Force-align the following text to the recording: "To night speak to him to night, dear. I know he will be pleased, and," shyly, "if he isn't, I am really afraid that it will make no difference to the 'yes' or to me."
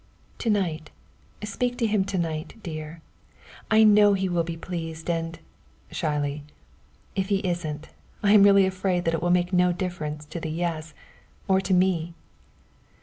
"To 0.39 0.49
night 0.49 0.89
speak 1.43 1.77
to 1.77 1.85
him 1.85 2.05
to 2.05 2.17
night, 2.17 2.55
dear. 2.63 3.01
I 3.69 3.83
know 3.83 4.13
he 4.15 4.27
will 4.29 4.41
be 4.43 4.57
pleased, 4.57 5.07
and," 5.11 5.37
shyly, 5.91 6.41
"if 7.15 7.29
he 7.29 7.37
isn't, 7.47 7.89
I 8.23 8.31
am 8.31 8.41
really 8.41 8.65
afraid 8.65 9.05
that 9.05 9.13
it 9.13 9.21
will 9.21 9.29
make 9.29 9.53
no 9.53 9.71
difference 9.71 10.25
to 10.33 10.39
the 10.39 10.49
'yes' 10.49 10.95
or 11.47 11.61
to 11.61 11.75
me." 11.75 12.15